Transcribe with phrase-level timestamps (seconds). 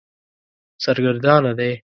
[0.83, 1.71] سرګردانه دی.